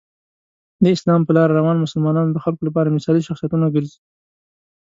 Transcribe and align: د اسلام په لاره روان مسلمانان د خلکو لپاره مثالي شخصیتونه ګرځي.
د 0.83 0.85
اسلام 0.95 1.21
په 1.25 1.31
لاره 1.37 1.53
روان 1.59 1.77
مسلمانان 1.85 2.27
د 2.31 2.37
خلکو 2.43 2.63
لپاره 2.67 2.95
مثالي 2.97 3.21
شخصیتونه 3.29 3.65
ګرځي. 3.75 3.99